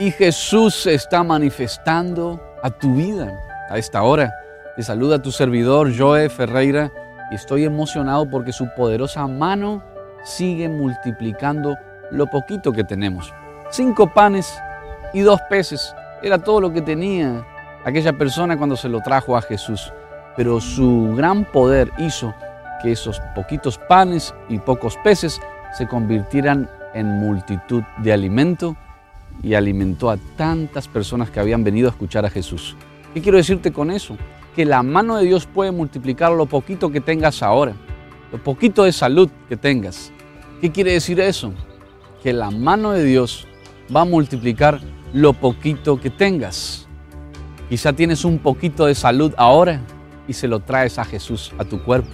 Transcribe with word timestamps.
Y 0.00 0.12
Jesús 0.12 0.86
está 0.86 1.24
manifestando 1.24 2.40
a 2.62 2.70
tu 2.70 2.94
vida 2.94 3.36
a 3.68 3.78
esta 3.78 4.04
hora. 4.04 4.32
Te 4.76 4.84
saluda 4.84 5.20
tu 5.20 5.32
servidor 5.32 5.90
Joe 5.96 6.28
Ferreira 6.28 6.92
y 7.32 7.34
estoy 7.34 7.64
emocionado 7.64 8.30
porque 8.30 8.52
su 8.52 8.72
poderosa 8.76 9.26
mano 9.26 9.82
sigue 10.22 10.68
multiplicando 10.68 11.76
lo 12.12 12.28
poquito 12.28 12.72
que 12.72 12.84
tenemos. 12.84 13.34
Cinco 13.70 14.14
panes 14.14 14.56
y 15.12 15.22
dos 15.22 15.40
peces 15.50 15.92
era 16.22 16.38
todo 16.38 16.60
lo 16.60 16.72
que 16.72 16.80
tenía 16.80 17.44
aquella 17.84 18.12
persona 18.12 18.56
cuando 18.56 18.76
se 18.76 18.88
lo 18.88 19.00
trajo 19.00 19.36
a 19.36 19.42
Jesús. 19.42 19.92
Pero 20.36 20.60
su 20.60 21.12
gran 21.16 21.44
poder 21.44 21.90
hizo 21.98 22.32
que 22.80 22.92
esos 22.92 23.20
poquitos 23.34 23.78
panes 23.88 24.32
y 24.48 24.60
pocos 24.60 24.96
peces 25.02 25.40
se 25.76 25.88
convirtieran 25.88 26.70
en 26.94 27.18
multitud 27.18 27.82
de 27.98 28.12
alimento 28.12 28.76
y 29.42 29.54
alimentó 29.54 30.10
a 30.10 30.16
tantas 30.36 30.88
personas 30.88 31.30
que 31.30 31.40
habían 31.40 31.64
venido 31.64 31.88
a 31.88 31.90
escuchar 31.90 32.24
a 32.24 32.30
Jesús. 32.30 32.76
¿Qué 33.14 33.20
quiero 33.20 33.38
decirte 33.38 33.72
con 33.72 33.90
eso? 33.90 34.16
Que 34.54 34.64
la 34.64 34.82
mano 34.82 35.16
de 35.16 35.24
Dios 35.24 35.46
puede 35.46 35.70
multiplicar 35.70 36.32
lo 36.32 36.46
poquito 36.46 36.90
que 36.90 37.00
tengas 37.00 37.42
ahora, 37.42 37.74
lo 38.32 38.42
poquito 38.42 38.84
de 38.84 38.92
salud 38.92 39.30
que 39.48 39.56
tengas. 39.56 40.12
¿Qué 40.60 40.72
quiere 40.72 40.92
decir 40.92 41.20
eso? 41.20 41.52
Que 42.22 42.32
la 42.32 42.50
mano 42.50 42.92
de 42.92 43.04
Dios 43.04 43.46
va 43.94 44.02
a 44.02 44.04
multiplicar 44.04 44.80
lo 45.12 45.32
poquito 45.32 46.00
que 46.00 46.10
tengas. 46.10 46.88
Quizá 47.68 47.92
tienes 47.92 48.24
un 48.24 48.38
poquito 48.38 48.86
de 48.86 48.94
salud 48.94 49.32
ahora 49.36 49.80
y 50.26 50.32
se 50.32 50.48
lo 50.48 50.60
traes 50.60 50.98
a 50.98 51.04
Jesús, 51.04 51.52
a 51.58 51.64
tu 51.64 51.82
cuerpo. 51.82 52.08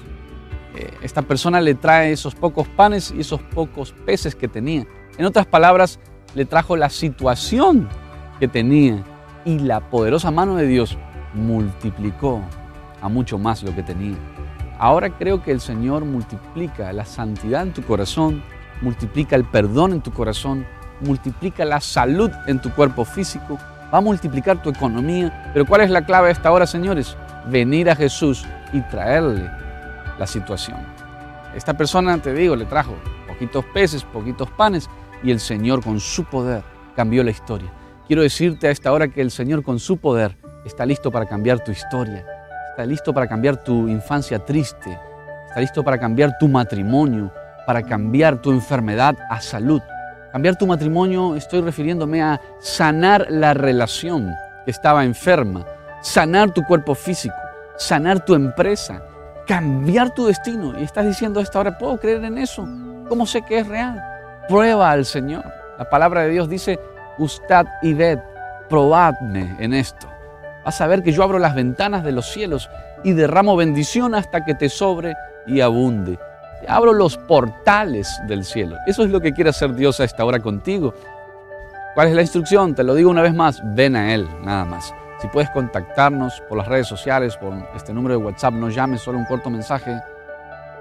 Eh, 0.76 0.92
esta 1.02 1.22
persona 1.22 1.60
le 1.60 1.74
trae 1.74 2.12
esos 2.12 2.34
pocos 2.34 2.66
panes 2.68 3.12
y 3.16 3.20
esos 3.20 3.40
pocos 3.40 3.92
peces 4.04 4.34
que 4.34 4.48
tenía. 4.48 4.86
En 5.16 5.24
otras 5.24 5.46
palabras, 5.46 6.00
le 6.34 6.44
trajo 6.44 6.76
la 6.76 6.90
situación 6.90 7.88
que 8.40 8.48
tenía 8.48 9.02
y 9.44 9.58
la 9.60 9.80
poderosa 9.80 10.30
mano 10.30 10.56
de 10.56 10.66
Dios 10.66 10.98
multiplicó 11.32 12.40
a 13.00 13.08
mucho 13.08 13.38
más 13.38 13.62
lo 13.62 13.74
que 13.74 13.82
tenía. 13.82 14.16
Ahora 14.78 15.10
creo 15.10 15.42
que 15.42 15.52
el 15.52 15.60
Señor 15.60 16.04
multiplica 16.04 16.92
la 16.92 17.04
santidad 17.04 17.62
en 17.62 17.72
tu 17.72 17.82
corazón, 17.82 18.42
multiplica 18.80 19.36
el 19.36 19.44
perdón 19.44 19.92
en 19.92 20.00
tu 20.00 20.12
corazón, 20.12 20.66
multiplica 21.00 21.64
la 21.64 21.80
salud 21.80 22.30
en 22.46 22.60
tu 22.60 22.70
cuerpo 22.70 23.04
físico, 23.04 23.58
va 23.92 23.98
a 23.98 24.00
multiplicar 24.00 24.60
tu 24.62 24.70
economía. 24.70 25.50
Pero 25.52 25.64
¿cuál 25.66 25.82
es 25.82 25.90
la 25.90 26.04
clave 26.04 26.26
de 26.26 26.32
esta 26.32 26.50
hora, 26.50 26.66
señores? 26.66 27.16
Venir 27.48 27.90
a 27.90 27.96
Jesús 27.96 28.44
y 28.72 28.80
traerle 28.82 29.48
la 30.18 30.26
situación. 30.26 30.78
Esta 31.54 31.74
persona, 31.74 32.18
te 32.18 32.32
digo, 32.32 32.56
le 32.56 32.64
trajo 32.64 32.94
poquitos 33.28 33.64
peces, 33.66 34.02
poquitos 34.02 34.50
panes 34.50 34.88
y 35.24 35.30
el 35.30 35.40
Señor 35.40 35.82
con 35.82 35.98
su 35.98 36.24
poder 36.24 36.62
cambió 36.94 37.24
la 37.24 37.30
historia. 37.30 37.72
Quiero 38.06 38.22
decirte 38.22 38.68
a 38.68 38.70
esta 38.70 38.92
hora 38.92 39.08
que 39.08 39.22
el 39.22 39.30
Señor 39.30 39.62
con 39.62 39.80
su 39.80 39.96
poder 39.96 40.36
está 40.64 40.84
listo 40.84 41.10
para 41.10 41.26
cambiar 41.26 41.64
tu 41.64 41.72
historia, 41.72 42.24
está 42.70 42.84
listo 42.84 43.12
para 43.12 43.26
cambiar 43.26 43.64
tu 43.64 43.88
infancia 43.88 44.38
triste, 44.38 44.98
está 45.48 45.60
listo 45.60 45.82
para 45.82 45.98
cambiar 45.98 46.36
tu 46.38 46.46
matrimonio, 46.46 47.32
para 47.66 47.82
cambiar 47.82 48.42
tu 48.42 48.52
enfermedad 48.52 49.16
a 49.30 49.40
salud. 49.40 49.80
Cambiar 50.32 50.56
tu 50.56 50.66
matrimonio, 50.66 51.36
estoy 51.36 51.62
refiriéndome 51.62 52.22
a 52.22 52.40
sanar 52.60 53.26
la 53.30 53.54
relación 53.54 54.34
que 54.64 54.70
estaba 54.70 55.04
enferma, 55.04 55.64
sanar 56.02 56.50
tu 56.50 56.62
cuerpo 56.64 56.94
físico, 56.94 57.36
sanar 57.76 58.24
tu 58.24 58.34
empresa, 58.34 59.00
cambiar 59.46 60.12
tu 60.12 60.26
destino. 60.26 60.78
Y 60.78 60.82
estás 60.82 61.06
diciendo 61.06 61.40
a 61.40 61.42
esta 61.42 61.60
hora, 61.60 61.78
¿puedo 61.78 61.98
creer 61.98 62.24
en 62.24 62.36
eso? 62.36 62.68
¿Cómo 63.08 63.26
sé 63.26 63.42
que 63.42 63.58
es 63.58 63.68
real? 63.68 64.13
Prueba 64.48 64.90
al 64.90 65.04
Señor. 65.04 65.44
La 65.78 65.88
palabra 65.88 66.22
de 66.22 66.30
Dios 66.30 66.48
dice, 66.48 66.78
gustad 67.18 67.66
y 67.82 67.94
ved, 67.94 68.18
probadme 68.68 69.56
en 69.58 69.74
esto. 69.74 70.08
Vas 70.64 70.80
a 70.80 70.86
ver 70.86 71.02
que 71.02 71.12
yo 71.12 71.22
abro 71.22 71.38
las 71.38 71.54
ventanas 71.54 72.04
de 72.04 72.12
los 72.12 72.26
cielos 72.26 72.70
y 73.02 73.12
derramo 73.12 73.56
bendición 73.56 74.14
hasta 74.14 74.44
que 74.44 74.54
te 74.54 74.68
sobre 74.68 75.14
y 75.46 75.60
abunde 75.60 76.18
abro 76.68 76.92
los 76.92 77.16
portales 77.16 78.20
del 78.26 78.44
cielo. 78.44 78.76
Eso 78.86 79.04
es 79.04 79.10
lo 79.10 79.20
que 79.20 79.32
quiere 79.32 79.50
hacer 79.50 79.74
Dios 79.74 80.00
a 80.00 80.04
esta 80.04 80.24
hora 80.24 80.40
contigo. 80.40 80.94
¿Cuál 81.94 82.08
es 82.08 82.14
la 82.14 82.22
instrucción? 82.22 82.74
Te 82.74 82.82
lo 82.82 82.94
digo 82.94 83.10
una 83.10 83.22
vez 83.22 83.34
más, 83.34 83.62
ven 83.74 83.96
a 83.96 84.14
Él, 84.14 84.28
nada 84.42 84.64
más. 84.64 84.92
Si 85.20 85.28
puedes 85.28 85.50
contactarnos 85.50 86.42
por 86.48 86.58
las 86.58 86.66
redes 86.66 86.86
sociales, 86.86 87.36
por 87.36 87.54
este 87.76 87.92
número 87.92 88.18
de 88.18 88.24
WhatsApp, 88.24 88.54
no 88.54 88.68
llames, 88.68 89.00
solo 89.00 89.18
un 89.18 89.24
corto 89.24 89.48
mensaje, 89.48 90.00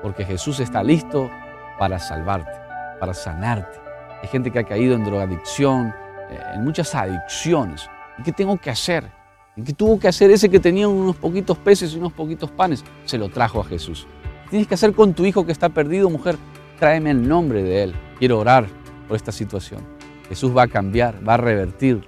porque 0.01 0.25
Jesús 0.25 0.59
está 0.59 0.83
listo 0.83 1.29
para 1.77 1.99
salvarte, 1.99 2.51
para 2.99 3.13
sanarte. 3.13 3.79
Hay 4.21 4.29
gente 4.29 4.51
que 4.51 4.59
ha 4.59 4.63
caído 4.63 4.95
en 4.95 5.03
drogadicción, 5.03 5.93
eh, 6.29 6.39
en 6.55 6.63
muchas 6.63 6.93
adicciones. 6.95 7.89
¿Y 8.17 8.23
qué 8.23 8.31
tengo 8.31 8.57
que 8.57 8.69
hacer? 8.69 9.09
¿Y 9.55 9.63
qué 9.63 9.73
tuvo 9.73 9.99
que 9.99 10.07
hacer 10.07 10.31
ese 10.31 10.49
que 10.49 10.59
tenía 10.59 10.87
unos 10.87 11.15
poquitos 11.15 11.57
peces 11.57 11.93
y 11.93 11.97
unos 11.97 12.13
poquitos 12.13 12.49
panes? 12.51 12.83
Se 13.05 13.17
lo 13.17 13.29
trajo 13.29 13.61
a 13.61 13.65
Jesús 13.65 14.07
tienes 14.53 14.67
que 14.67 14.75
hacer 14.75 14.93
con 14.93 15.15
tu 15.15 15.25
hijo 15.25 15.47
que 15.47 15.51
está 15.51 15.69
perdido, 15.69 16.11
mujer? 16.11 16.37
Tráeme 16.77 17.09
el 17.09 17.27
nombre 17.27 17.63
de 17.63 17.81
él. 17.81 17.95
Quiero 18.19 18.37
orar 18.37 18.67
por 19.07 19.17
esta 19.17 19.31
situación. 19.31 19.81
Jesús 20.29 20.55
va 20.55 20.61
a 20.61 20.67
cambiar, 20.67 21.27
va 21.27 21.33
a 21.33 21.37
revertir 21.37 22.05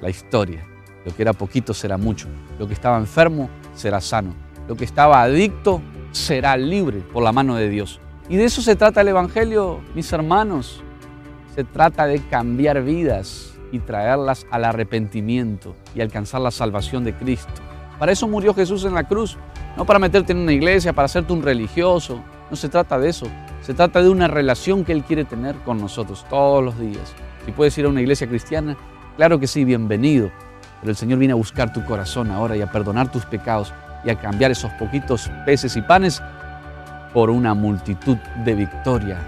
la 0.00 0.08
historia. 0.08 0.66
Lo 1.04 1.14
que 1.14 1.20
era 1.20 1.34
poquito 1.34 1.74
será 1.74 1.98
mucho. 1.98 2.28
Lo 2.58 2.66
que 2.66 2.72
estaba 2.72 2.96
enfermo 2.96 3.50
será 3.74 4.00
sano. 4.00 4.34
Lo 4.68 4.74
que 4.74 4.86
estaba 4.86 5.20
adicto 5.20 5.82
será 6.12 6.56
libre 6.56 7.00
por 7.12 7.22
la 7.22 7.30
mano 7.30 7.56
de 7.56 7.68
Dios. 7.68 8.00
Y 8.32 8.38
de 8.38 8.46
eso 8.46 8.62
se 8.62 8.76
trata 8.76 9.02
el 9.02 9.08
Evangelio, 9.08 9.82
mis 9.94 10.10
hermanos. 10.10 10.82
Se 11.54 11.64
trata 11.64 12.06
de 12.06 12.18
cambiar 12.18 12.82
vidas 12.82 13.52
y 13.70 13.78
traerlas 13.78 14.46
al 14.50 14.64
arrepentimiento 14.64 15.76
y 15.94 16.00
alcanzar 16.00 16.40
la 16.40 16.50
salvación 16.50 17.04
de 17.04 17.12
Cristo. 17.12 17.52
Para 17.98 18.12
eso 18.12 18.26
murió 18.26 18.54
Jesús 18.54 18.86
en 18.86 18.94
la 18.94 19.04
cruz, 19.04 19.36
no 19.76 19.84
para 19.84 19.98
meterte 19.98 20.32
en 20.32 20.38
una 20.38 20.54
iglesia, 20.54 20.94
para 20.94 21.04
hacerte 21.04 21.30
un 21.30 21.42
religioso. 21.42 22.22
No 22.50 22.56
se 22.56 22.70
trata 22.70 22.98
de 22.98 23.10
eso. 23.10 23.26
Se 23.60 23.74
trata 23.74 24.02
de 24.02 24.08
una 24.08 24.28
relación 24.28 24.82
que 24.82 24.92
Él 24.92 25.04
quiere 25.04 25.26
tener 25.26 25.54
con 25.56 25.78
nosotros 25.78 26.24
todos 26.30 26.64
los 26.64 26.80
días. 26.80 27.12
Si 27.44 27.52
puedes 27.52 27.76
ir 27.76 27.84
a 27.84 27.90
una 27.90 28.00
iglesia 28.00 28.26
cristiana, 28.26 28.78
claro 29.18 29.38
que 29.38 29.46
sí, 29.46 29.62
bienvenido. 29.66 30.30
Pero 30.80 30.90
el 30.92 30.96
Señor 30.96 31.18
viene 31.18 31.32
a 31.32 31.36
buscar 31.36 31.70
tu 31.74 31.84
corazón 31.84 32.30
ahora 32.30 32.56
y 32.56 32.62
a 32.62 32.72
perdonar 32.72 33.12
tus 33.12 33.26
pecados 33.26 33.74
y 34.06 34.08
a 34.08 34.18
cambiar 34.18 34.50
esos 34.50 34.70
poquitos 34.72 35.30
peces 35.44 35.76
y 35.76 35.82
panes 35.82 36.22
por 37.12 37.30
una 37.30 37.54
multitud 37.54 38.16
de 38.44 38.54
victoria 38.54 39.18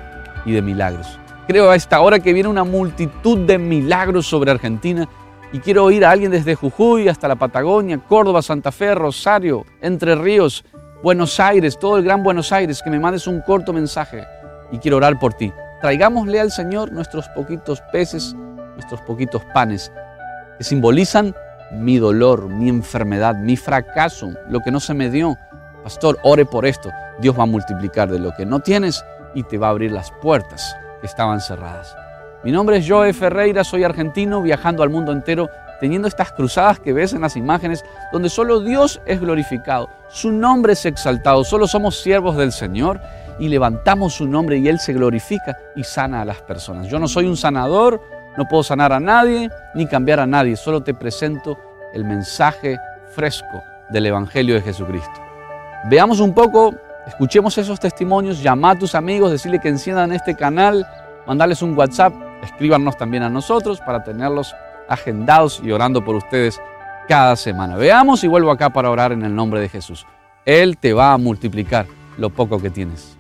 y 0.45 0.53
de 0.53 0.63
milagros. 0.63 1.19
Creo 1.47 1.71
a 1.71 1.77
esta 1.77 2.01
hora 2.01 2.21
que 2.21 2.33
viene 2.33 2.49
una 2.49 2.65
multitud 2.65 3.39
de 3.39 3.59
milagros 3.59 4.27
sobre 4.27 4.51
Argentina 4.51 5.09
y 5.53 5.59
quiero 5.59 5.85
oír 5.85 6.05
a 6.05 6.11
alguien 6.11 6.31
desde 6.31 6.55
Jujuy 6.55 7.09
hasta 7.09 7.29
la 7.29 7.37
Patagonia, 7.37 7.99
Córdoba, 7.99 8.43
Santa 8.43 8.73
Fe, 8.73 8.95
Rosario, 8.95 9.65
Entre 9.81 10.15
Ríos, 10.15 10.65
Buenos 11.03 11.39
Aires, 11.39 11.79
todo 11.79 11.99
el 11.99 12.05
gran 12.05 12.23
Buenos 12.23 12.51
Aires, 12.51 12.83
que 12.83 12.91
me 12.91 12.99
mandes 12.99 13.27
un 13.27 13.43
corto 13.43 13.73
mensaje 13.73 14.25
y 14.73 14.79
quiero 14.79 14.97
orar 14.97 15.19
por 15.19 15.35
ti. 15.35 15.53
Traigámosle 15.83 16.41
al 16.41 16.51
Señor 16.51 16.93
nuestros 16.93 17.29
poquitos 17.29 17.83
peces, 17.93 18.35
nuestros 18.75 19.03
poquitos 19.03 19.43
panes, 19.53 19.93
que 20.57 20.65
simbolizan 20.65 21.35
mi 21.73 21.99
dolor, 21.99 22.49
mi 22.49 22.71
enfermedad, 22.71 23.37
mi 23.37 23.57
fracaso, 23.57 24.33
lo 24.49 24.61
que 24.61 24.71
no 24.71 24.81
se 24.81 24.95
me 24.95 25.11
dio. 25.11 25.37
Pastor, 25.83 26.19
ore 26.23 26.47
por 26.47 26.65
esto. 26.65 26.91
Dios 27.21 27.39
va 27.39 27.45
a 27.45 27.47
multiplicar 27.47 28.11
de 28.11 28.19
lo 28.19 28.33
que 28.35 28.47
no 28.47 28.61
tienes 28.61 29.05
y 29.35 29.43
te 29.43 29.59
va 29.59 29.69
a 29.69 29.71
abrir 29.71 29.93
las 29.93 30.11
puertas 30.11 30.77
que 31.01 31.07
estaban 31.07 31.41
cerradas. 31.41 31.97
Mi 32.43 32.53
nombre 32.53 32.77
es 32.77 32.89
Joe 32.89 33.13
Ferreira, 33.13 33.65
soy 33.65 33.85
argentino 33.85 34.43
viajando 34.43 34.83
al 34.83 34.91
mundo 34.91 35.13
entero 35.13 35.49
teniendo 35.81 36.09
estas 36.09 36.33
cruzadas 36.33 36.79
que 36.79 36.93
ves 36.93 37.13
en 37.13 37.23
las 37.23 37.37
imágenes 37.37 37.85
donde 38.13 38.29
solo 38.29 38.61
Dios 38.61 39.01
es 39.07 39.21
glorificado, 39.21 39.89
su 40.09 40.31
nombre 40.31 40.75
es 40.75 40.85
exaltado, 40.87 41.45
solo 41.45 41.67
somos 41.67 42.01
siervos 42.01 42.37
del 42.37 42.53
Señor 42.53 43.01
y 43.39 43.49
levantamos 43.49 44.15
su 44.15 44.27
nombre 44.27 44.59
y 44.59 44.69
Él 44.69 44.79
se 44.79 44.93
glorifica 44.93 45.57
y 45.75 45.85
sana 45.85 46.23
a 46.23 46.25
las 46.25 46.43
personas. 46.43 46.87
Yo 46.89 46.99
no 46.99 47.09
soy 47.09 47.27
un 47.27 47.37
sanador, 47.37 48.01
no 48.37 48.47
puedo 48.47 48.63
sanar 48.63 48.93
a 48.93 49.01
nadie 49.01 49.51
ni 49.75 49.87
cambiar 49.87 50.21
a 50.21 50.27
nadie, 50.27 50.57
solo 50.57 50.83
te 50.83 50.95
presento 50.95 51.59
el 51.93 52.05
mensaje 52.05 52.79
fresco 53.15 53.63
del 53.91 54.07
Evangelio 54.07 54.55
de 54.55 54.63
Jesucristo. 54.63 55.21
Veamos 55.85 56.21
un 56.21 56.33
poco, 56.33 56.75
escuchemos 57.07 57.57
esos 57.59 57.79
testimonios, 57.81 58.43
llama 58.43 58.71
a 58.71 58.79
tus 58.79 58.95
amigos, 58.95 59.31
decirle 59.31 59.61
que 59.61 59.69
enciendan 59.69 60.13
este 60.13 60.35
canal, 60.35 60.87
mandarles 61.27 61.63
un 61.63 61.77
WhatsApp 61.77 62.15
escríbanos 62.45 62.97
también 62.97 63.23
a 63.23 63.31
nosotros 63.31 63.81
para 63.81 64.05
tenerlos 64.05 64.55
agendados 64.89 65.61
y 65.65 65.71
orando 65.73 66.05
por 66.05 66.15
ustedes 66.15 66.61
cada 67.09 67.37
semana. 67.37 67.77
Veamos 67.77 68.23
y 68.25 68.29
vuelvo 68.29 68.51
acá 68.51 68.71
para 68.71 68.91
orar 68.91 69.13
en 69.13 69.25
el 69.25 69.35
nombre 69.35 69.61
de 69.61 69.69
Jesús. 69.69 70.07
Él 70.45 70.77
te 70.79 70.93
va 70.93 71.13
a 71.13 71.19
multiplicar 71.19 71.87
lo 72.19 72.31
poco 72.31 72.61
que 72.61 72.71
tienes. 72.71 73.17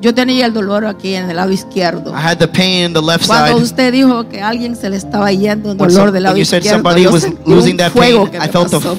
Yo 0.00 0.14
tenía 0.14 0.46
el 0.46 0.54
dolor 0.54 0.86
aquí 0.86 1.14
en 1.14 1.28
el 1.28 1.36
lado 1.36 1.50
izquierdo. 1.52 2.10
I 2.10 2.20
had 2.20 2.38
the 2.38 2.48
pain 2.48 2.86
in 2.86 2.92
the 2.94 3.02
left 3.02 3.26
Cuando 3.26 3.54
side. 3.54 3.62
usted 3.62 3.92
dijo 3.92 4.28
que 4.28 4.40
alguien 4.40 4.74
se 4.74 4.88
le 4.88 4.96
estaba 4.96 5.30
yendo 5.30 5.72
el 5.72 5.78
dolor 5.78 6.10
del 6.10 6.22
lado 6.22 6.36
izquierdo, 6.38 6.96
yo 6.96 7.18
sentí 7.20 7.70
un 7.70 7.76
that 7.76 7.92
fuego 7.92 8.30
que 8.30 8.38
I 8.38 8.40
me 8.40 8.48
felt 8.48 8.70
the 8.70 8.78
pasó. 8.78 8.94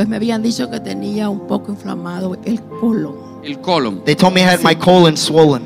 Pues 0.00 0.08
me 0.08 0.16
habían 0.16 0.42
dicho 0.42 0.70
que 0.70 0.80
tenía 0.80 1.28
un 1.28 1.40
poco 1.46 1.72
inflamado 1.72 2.34
el 2.46 2.58
colon 2.80 3.16
El 3.44 3.60
colon. 3.60 4.02
They 4.06 4.16
told 4.16 4.32
me 4.32 4.40
I 4.40 4.44
had 4.46 4.60
my 4.64 4.74
colon 4.74 5.14
swollen, 5.14 5.60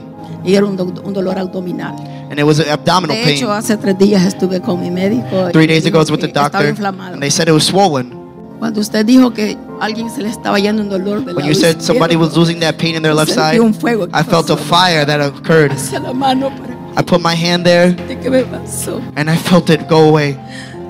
y 0.44 0.56
era 0.56 0.66
un, 0.66 0.76
do- 0.76 0.92
un 1.04 1.12
dolor 1.14 1.38
abdominal. 1.38 1.94
and 2.32 2.40
it 2.40 2.42
was 2.44 2.58
an 2.58 2.69
abdominal 2.69 3.14
De 3.14 3.31
hecho, 3.32 3.46
pain. 3.46 3.56
hace 3.58 3.76
tres 3.76 3.96
días 3.96 4.25
estuve 4.25 4.60
con 4.60 4.81
mi 4.81 4.90
médico. 4.90 5.50
Three 5.52 5.69
days 5.69 5.86
ago, 5.86 5.98
I 5.98 6.00
was 6.00 6.10
with 6.10 6.19
the 6.19 6.26
estaba 6.26 6.48
doctor, 6.50 6.69
inflamado. 6.69 7.12
and 7.12 7.22
they 7.22 7.31
said 7.31 7.46
it 7.46 7.52
was 7.52 7.62
swollen. 7.62 8.10
Cuando 8.58 8.81
usted 8.81 9.06
dijo 9.06 9.32
que 9.32 9.56
alguien 9.81 10.10
se 10.10 10.20
le 10.20 10.31
estaba 10.31 10.58
yendo 10.58 10.82
un 10.82 10.88
dolor 10.88 11.25
del 11.25 11.36
When 11.36 11.46
lado 11.46 11.48
you 11.48 11.54
said 11.54 11.81
somebody 11.81 12.16
was 12.16 12.36
losing 12.36 12.58
that 12.58 12.75
pain 12.76 12.96
in 12.96 13.04
their 13.04 13.14
left 13.14 13.31
side, 13.31 13.60
un 13.60 13.72
fuego 13.72 14.08
que 14.08 14.19
I 14.20 14.25
felt 14.25 14.50
a 14.50 14.56
fire 14.56 15.06
that 15.06 15.20
occurred. 15.20 15.70
hacia 15.70 16.00
la 16.00 16.12
mano 16.12 16.50
para 16.50 16.75
I 17.00 17.04
put 17.04 17.20
my 17.20 17.36
hand 17.36 17.64
there, 17.64 17.94
que 17.94 18.19
¿qué 18.19 18.31
me 18.31 18.42
pasó? 18.42 19.00
and 19.14 19.31
I 19.31 19.36
felt 19.36 19.70
it 19.70 19.88
go 19.88 20.08
away. 20.08 20.36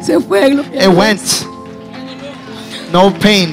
Se 0.00 0.18
fue 0.18 0.48
lo 0.48 0.62
que 0.62 0.78
It 0.82 0.88
went. 0.88 1.20
No 2.94 3.12
pain. 3.12 3.50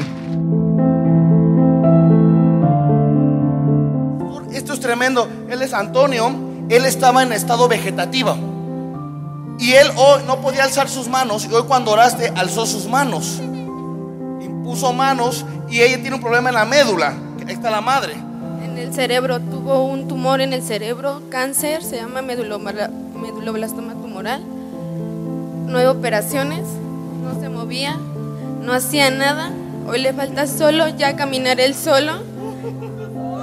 Esto 4.54 4.74
es 4.74 4.80
tremendo. 4.80 5.28
Él 5.50 5.64
es 5.64 5.74
Antonio. 5.74 6.32
Él 6.70 6.86
estaba 6.86 7.24
en 7.24 7.34
estado 7.34 7.68
vegetativo. 7.68 8.36
Y 9.58 9.72
él 9.72 9.88
hoy 9.98 10.22
no 10.28 10.42
podía 10.42 10.64
alzar 10.64 10.88
sus 10.90 11.08
manos. 11.08 11.48
Y 11.50 11.54
hoy 11.56 11.64
cuando 11.64 11.90
oraste, 11.90 12.32
alzó 12.36 12.68
sus 12.68 12.86
manos. 12.86 13.40
Impuso 13.42 14.94
manos. 14.94 15.44
Y 15.72 15.82
ella 15.82 16.00
tiene 16.00 16.18
un 16.18 16.22
problema 16.22 16.50
en 16.50 16.56
la 16.56 16.66
médula. 16.66 17.16
Ahí 17.48 17.56
está 17.56 17.72
la 17.72 17.82
madre. 17.82 18.14
En 18.64 18.78
el 18.78 18.94
cerebro, 18.94 19.40
tuvo 19.40 19.84
un 19.86 20.08
tumor 20.08 20.42
en 20.42 20.54
el 20.54 20.62
cerebro, 20.62 21.20
cáncer, 21.32 21.82
se 21.82 21.96
llama 21.96 22.22
medulobla- 22.22 22.92
meduloblastoma 23.20 23.94
tumoral. 23.94 24.44
Nueve 25.66 25.88
operaciones, 25.88 26.62
no 27.24 27.42
se 27.42 27.50
movía, 27.50 27.98
no 28.62 28.74
hacía 28.74 29.10
nada. 29.10 29.52
Hoy 29.88 30.00
le 30.00 30.14
falta 30.14 30.48
solo 30.48 30.88
ya 30.90 31.16
caminar 31.16 31.60
él 31.60 31.76
solo. 31.76 32.24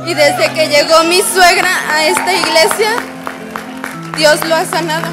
Y 0.07 0.15
desde 0.15 0.53
que 0.55 0.69
llegó 0.69 1.05
mi 1.05 1.21
suegra 1.21 1.69
a 1.91 2.07
esta 2.07 2.33
iglesia, 2.33 2.91
Dios 4.17 4.47
lo 4.47 4.55
ha 4.55 4.65
sanado. 4.65 5.09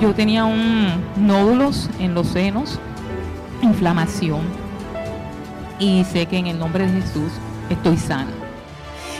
Yo 0.00 0.14
tenía 0.14 0.44
un 0.44 1.02
nódulos 1.16 1.88
en 1.98 2.14
los 2.14 2.28
senos, 2.28 2.78
inflamación. 3.62 4.42
Y 5.78 6.04
sé 6.04 6.26
que 6.26 6.38
en 6.38 6.48
el 6.48 6.58
nombre 6.58 6.86
de 6.86 7.00
Jesús 7.00 7.32
estoy 7.70 7.96
sana. 7.96 8.32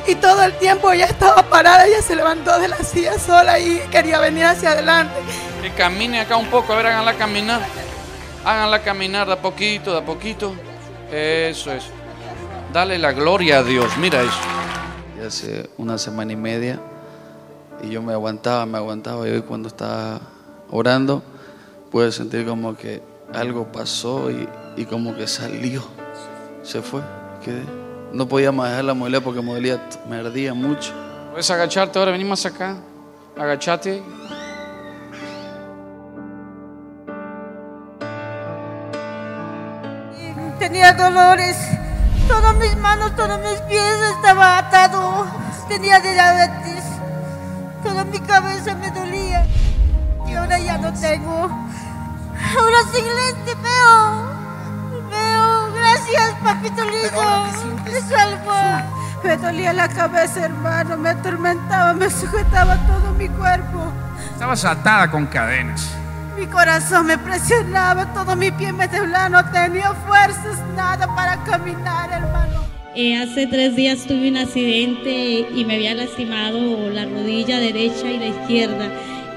Y 0.06 0.14
todo 0.16 0.42
el 0.42 0.52
tiempo 0.58 0.92
ella 0.92 1.06
estaba 1.06 1.42
parada, 1.42 1.86
ella 1.86 2.02
se 2.02 2.14
levantó 2.14 2.58
de 2.58 2.68
la 2.68 2.76
silla 2.78 3.18
sola 3.18 3.58
y 3.58 3.78
quería 3.90 4.20
venir 4.20 4.44
hacia 4.44 4.72
adelante. 4.72 5.14
Que 5.62 5.70
camine 5.70 6.20
acá 6.20 6.36
un 6.36 6.46
poco, 6.46 6.72
a 6.72 6.76
ver, 6.76 6.86
háganla 6.86 7.14
caminar. 7.14 7.60
Háganla 8.46 8.80
caminar 8.80 9.26
de 9.26 9.32
a 9.32 9.42
poquito, 9.42 9.90
de 9.90 9.98
a 9.98 10.04
poquito. 10.04 10.54
Eso 11.10 11.72
es. 11.72 11.86
Dale 12.72 12.96
la 12.96 13.10
gloria 13.10 13.58
a 13.58 13.62
Dios, 13.64 13.98
mira 13.98 14.22
eso. 14.22 14.38
Y 15.18 15.26
hace 15.26 15.68
una 15.78 15.98
semana 15.98 16.32
y 16.32 16.36
media 16.36 16.78
y 17.82 17.90
yo 17.90 18.00
me 18.02 18.12
aguantaba, 18.12 18.64
me 18.64 18.78
aguantaba 18.78 19.28
y 19.28 19.32
hoy 19.32 19.42
cuando 19.42 19.66
estaba 19.66 20.20
orando 20.70 21.24
pude 21.90 22.12
sentir 22.12 22.46
como 22.46 22.76
que 22.76 23.02
algo 23.34 23.72
pasó 23.72 24.30
y, 24.30 24.48
y 24.76 24.84
como 24.84 25.16
que 25.16 25.26
salió, 25.26 25.82
se 26.62 26.82
fue, 26.82 27.00
quedé. 27.44 27.64
No 28.12 28.28
podía 28.28 28.52
manejar 28.52 28.84
la 28.84 28.94
movilidad 28.94 29.24
porque 29.24 29.42
me 29.42 29.54
dolía, 29.54 29.88
me 30.08 30.18
ardía 30.18 30.54
mucho. 30.54 30.92
Puedes 31.32 31.50
agacharte 31.50 31.98
ahora, 31.98 32.12
vení 32.12 32.24
más 32.24 32.46
acá. 32.46 32.76
Agachate. 33.36 34.04
Dolores, 40.92 41.56
todas 42.28 42.54
mis 42.56 42.76
manos, 42.76 43.14
todos 43.16 43.40
mis 43.40 43.60
pies 43.62 43.98
estaba 44.14 44.58
atado. 44.58 45.26
Tenía 45.68 45.98
diabetes, 45.98 46.84
toda 47.82 48.04
mi 48.04 48.20
cabeza 48.20 48.74
me 48.74 48.90
dolía. 48.92 49.44
Y 50.26 50.34
ahora 50.34 50.58
ya 50.58 50.78
no 50.78 50.92
tengo. 50.92 51.50
Ahora 52.58 52.78
sin 52.92 53.04
lente 53.04 53.54
veo. 53.62 54.36
Veo, 55.10 55.72
gracias 55.74 56.34
papito 56.42 56.84
lindo. 56.84 57.46
Me 57.84 58.00
salvó. 58.00 58.96
Me 59.24 59.36
dolía 59.38 59.72
la 59.72 59.88
cabeza, 59.88 60.44
hermano, 60.44 60.96
me 60.96 61.10
atormentaba, 61.10 61.94
me 61.94 62.08
sujetaba 62.08 62.76
todo 62.86 63.12
mi 63.14 63.28
cuerpo. 63.28 63.92
Estabas 64.32 64.64
atada 64.64 65.10
con 65.10 65.26
cadenas. 65.26 65.96
Mi 66.38 66.46
corazón 66.48 67.06
me 67.06 67.16
presionaba, 67.16 68.12
todo 68.12 68.36
mi 68.36 68.50
pie 68.50 68.70
me 68.70 68.86
temblaba, 68.88 69.28
no 69.30 69.50
tenía 69.50 69.94
fuerzas, 70.06 70.58
nada 70.76 71.06
para 71.14 71.42
caminar, 71.44 72.10
hermano. 72.12 72.60
Eh, 72.94 73.16
hace 73.16 73.46
tres 73.46 73.74
días 73.74 74.06
tuve 74.06 74.28
un 74.28 74.36
accidente 74.36 75.46
y 75.54 75.64
me 75.64 75.76
había 75.76 75.94
lastimado 75.94 76.90
la 76.90 77.06
rodilla 77.06 77.58
derecha 77.58 78.10
y 78.10 78.18
la 78.18 78.26
izquierda 78.26 78.90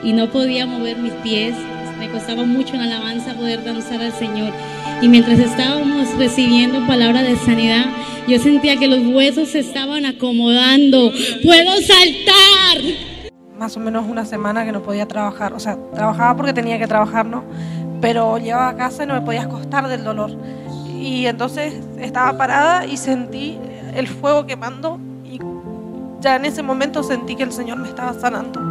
y 0.03 0.11
no 0.11 0.29
podía 0.29 0.65
mover 0.65 0.97
mis 0.97 1.13
pies. 1.13 1.55
Me 1.97 2.09
costaba 2.09 2.43
mucho 2.43 2.75
en 2.75 2.81
alabanza 2.81 3.33
poder 3.33 3.63
danzar 3.63 4.01
al 4.01 4.13
Señor. 4.13 4.53
Y 5.01 5.07
mientras 5.07 5.39
estábamos 5.39 6.17
recibiendo 6.17 6.85
palabra 6.85 7.23
de 7.23 7.37
sanidad, 7.37 7.85
yo 8.27 8.39
sentía 8.39 8.75
que 8.75 8.87
los 8.87 9.05
huesos 9.05 9.49
se 9.49 9.59
estaban 9.59 10.05
acomodando. 10.05 11.13
¡Puedo 11.43 11.71
saltar! 11.81 13.08
Más 13.59 13.75
o 13.75 13.81
menos 13.81 14.07
una 14.07 14.23
semana 14.23 14.63
que 14.63 14.71
no 14.71 14.81
podía 14.81 15.05
trabajar, 15.05 15.51
o 15.51 15.59
sea, 15.59 15.77
trabajaba 15.93 16.33
porque 16.37 16.53
tenía 16.53 16.79
que 16.79 16.87
trabajar, 16.87 17.25
¿no? 17.25 17.43
Pero 17.99 18.37
llegaba 18.37 18.69
a 18.69 18.75
casa 18.77 19.03
y 19.03 19.07
no 19.07 19.15
me 19.15 19.21
podía 19.21 19.41
acostar 19.41 19.89
del 19.89 20.05
dolor. 20.05 20.31
Y 20.97 21.25
entonces 21.25 21.73
estaba 21.97 22.37
parada 22.37 22.85
y 22.85 22.95
sentí 22.95 23.59
el 23.93 24.07
fuego 24.07 24.45
quemando 24.45 24.97
y 25.25 25.41
ya 26.21 26.37
en 26.37 26.45
ese 26.45 26.63
momento 26.63 27.03
sentí 27.03 27.35
que 27.35 27.43
el 27.43 27.51
Señor 27.51 27.79
me 27.79 27.89
estaba 27.89 28.13
sanando. 28.13 28.61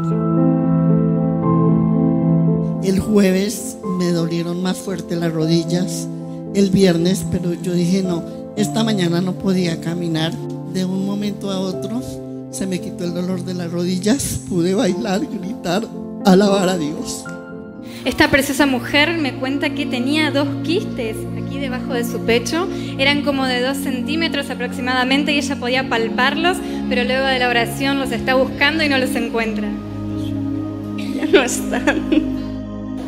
El 2.83 2.99
jueves 2.99 3.77
me 3.99 4.11
dolieron 4.11 4.63
más 4.63 4.79
fuerte 4.79 5.17
las 5.17 5.35
rodillas, 5.35 6.09
el 6.55 6.71
viernes, 6.71 7.27
pero 7.31 7.53
yo 7.53 7.75
dije 7.75 8.03
no, 8.03 8.23
esta 8.57 8.83
mañana 8.85 9.21
no 9.21 9.33
podía 9.35 9.83
caminar. 9.83 10.33
De 10.73 10.85
un 10.85 11.05
momento 11.07 11.51
a 11.51 11.61
otro 11.61 12.03
se 12.51 12.67
me 12.67 12.81
quitó 12.81 13.05
el 13.05 13.15
dolor 13.15 13.45
de 13.45 13.55
las 13.55 13.71
rodillas, 13.71 14.41
pude 14.49 14.75
bailar, 14.75 15.21
gritar, 15.21 15.87
alabar 16.25 16.69
a 16.69 16.79
Dios. 16.79 17.25
Esta 18.05 18.31
preciosa 18.31 18.67
mujer 18.67 19.19
me 19.19 19.35
cuenta 19.35 19.71
que 19.71 19.85
tenía 19.85 20.31
dos 20.31 20.49
quistes 20.65 21.17
aquí 21.45 21.59
debajo 21.59 21.95
de 21.95 22.05
su 22.05 22.21
pecho, 22.21 22.69
eran 22.99 23.23
como 23.23 23.45
de 23.47 23.61
dos 23.61 23.77
centímetros 23.77 24.51
aproximadamente 24.51 25.33
y 25.33 25.39
ella 25.39 25.57
podía 25.57 25.89
palparlos, 25.89 26.57
pero 26.89 27.05
luego 27.05 27.27
de 27.27 27.39
la 27.39 27.49
oración 27.49 27.99
los 27.99 28.13
está 28.13 28.35
buscando 28.35 28.85
y 28.85 28.89
no 28.89 28.99
los 28.99 29.15
encuentra. 29.15 29.69
Ya 30.97 31.27
no 31.27 31.43
están. 31.43 32.09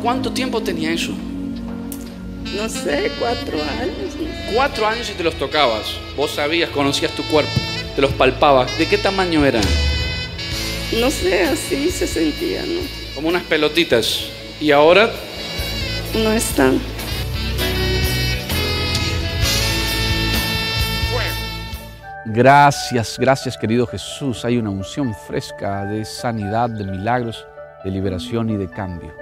¿Cuánto 0.03 0.31
tiempo 0.31 0.61
tenía 0.61 0.91
eso? 0.91 1.13
No 2.55 2.67
sé, 2.67 3.11
cuatro 3.19 3.57
años. 3.79 4.15
Cuatro 4.53 4.87
años 4.87 5.09
y 5.09 5.13
te 5.13 5.23
los 5.23 5.35
tocabas. 5.35 5.95
Vos 6.17 6.31
sabías, 6.31 6.69
conocías 6.69 7.11
tu 7.13 7.23
cuerpo, 7.23 7.51
te 7.95 8.01
los 8.01 8.11
palpabas. 8.13 8.77
¿De 8.77 8.87
qué 8.87 8.97
tamaño 8.97 9.45
eran? 9.45 9.63
No 10.99 11.09
sé, 11.09 11.43
así 11.43 11.89
se 11.89 12.07
sentía, 12.07 12.61
¿no? 12.63 12.81
Como 13.15 13.29
unas 13.29 13.43
pelotitas. 13.43 14.29
Y 14.59 14.71
ahora 14.71 15.11
No 16.13 16.31
están. 16.31 16.79
Gracias, 22.25 23.17
gracias 23.17 23.57
querido 23.57 23.87
Jesús. 23.87 24.45
Hay 24.45 24.57
una 24.57 24.69
unción 24.69 25.13
fresca 25.27 25.85
de 25.85 26.05
sanidad, 26.05 26.69
de 26.69 26.83
milagros, 26.85 27.47
de 27.83 27.91
liberación 27.91 28.49
y 28.49 28.57
de 28.57 28.69
cambio. 28.69 29.13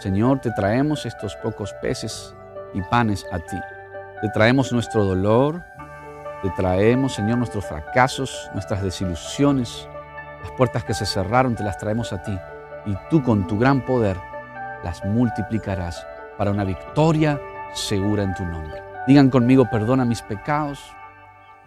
Señor, 0.00 0.40
te 0.40 0.50
traemos 0.50 1.06
estos 1.06 1.36
pocos 1.36 1.72
peces 1.80 2.34
y 2.74 2.82
panes 2.82 3.24
a 3.30 3.38
ti. 3.38 3.56
Te 4.20 4.28
traemos 4.30 4.72
nuestro 4.72 5.04
dolor, 5.04 5.62
te 6.42 6.50
traemos, 6.50 7.14
Señor, 7.14 7.38
nuestros 7.38 7.66
fracasos, 7.66 8.50
nuestras 8.52 8.82
desilusiones, 8.82 9.88
las 10.42 10.52
puertas 10.52 10.84
que 10.84 10.94
se 10.94 11.06
cerraron, 11.06 11.54
te 11.54 11.64
las 11.64 11.78
traemos 11.78 12.12
a 12.12 12.22
ti. 12.22 12.36
Y 12.86 12.94
tú 13.10 13.22
con 13.22 13.46
tu 13.46 13.58
gran 13.58 13.84
poder 13.84 14.16
las 14.84 15.04
multiplicarás 15.04 16.06
para 16.36 16.50
una 16.50 16.64
victoria 16.64 17.40
segura 17.74 18.22
en 18.22 18.34
tu 18.34 18.44
nombre. 18.44 18.82
Digan 19.06 19.30
conmigo, 19.30 19.68
perdona 19.70 20.04
mis 20.04 20.22
pecados, 20.22 20.78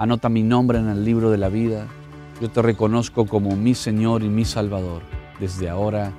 Anota 0.02 0.30
mi 0.30 0.42
nombre 0.42 0.80
en 0.80 0.90
el 0.90 1.06
libro 1.06 1.30
de 1.30 1.38
la 1.38 1.48
vida. 1.48 1.86
Yo 2.42 2.50
te 2.50 2.64
reconozco 2.64 3.28
como 3.28 3.56
mi 3.56 3.76
Señor 3.76 4.24
y 4.24 4.30
mi 4.30 4.46
Salvador, 4.46 5.04
desde 5.40 5.70
ahora 5.70 6.12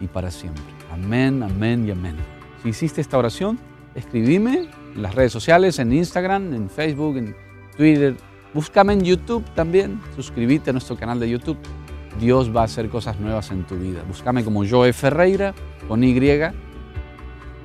y 0.00 0.08
para 0.08 0.32
siempre. 0.32 0.64
Amén, 0.92 1.44
amén 1.44 1.86
y 1.86 1.92
amén. 1.92 2.16
Si 2.64 2.70
hiciste 2.70 3.00
esta 3.00 3.16
oración, 3.16 3.56
escribime 3.94 4.68
en 4.92 5.02
las 5.02 5.14
redes 5.14 5.30
sociales, 5.30 5.78
en 5.78 5.92
Instagram, 5.92 6.52
en 6.52 6.68
Facebook, 6.68 7.16
en 7.18 7.36
Twitter. 7.78 8.14
Búscame 8.52 8.92
en 8.92 9.02
YouTube 9.02 9.42
también. 9.54 9.98
Suscríbete 10.14 10.68
a 10.68 10.72
nuestro 10.74 10.96
canal 10.96 11.18
de 11.18 11.30
YouTube. 11.30 11.56
Dios 12.20 12.54
va 12.54 12.60
a 12.60 12.64
hacer 12.64 12.90
cosas 12.90 13.18
nuevas 13.18 13.50
en 13.50 13.64
tu 13.64 13.76
vida. 13.76 14.02
Búscame 14.06 14.44
como 14.44 14.68
Joe 14.68 14.92
Ferreira 14.92 15.54
con 15.88 16.04
Y. 16.04 16.14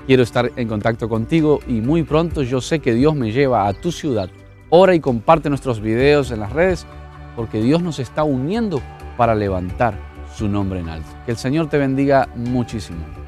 Quiero 0.08 0.24
estar 0.24 0.50
en 0.56 0.68
contacto 0.70 1.10
contigo 1.10 1.60
y 1.68 1.82
muy 1.82 2.04
pronto 2.04 2.44
yo 2.44 2.62
sé 2.62 2.80
que 2.80 2.94
Dios 2.94 3.16
me 3.16 3.32
lleva 3.32 3.68
a 3.68 3.74
tu 3.74 3.92
ciudad 3.92 4.30
Ora 4.76 4.96
y 4.96 5.00
comparte 5.00 5.50
nuestros 5.50 5.82
videos 5.82 6.32
en 6.32 6.40
las 6.40 6.52
redes 6.52 6.88
porque 7.36 7.62
Dios 7.62 7.84
nos 7.84 8.00
está 8.00 8.24
uniendo 8.24 8.82
para 9.18 9.36
levantar 9.36 9.94
su 10.36 10.48
nombre 10.48 10.80
en 10.80 10.90
alto. 10.90 11.10
Que 11.28 11.32
el 11.34 11.38
Señor 11.38 11.70
te 11.70 11.78
bendiga 11.78 12.28
muchísimo. 12.34 13.23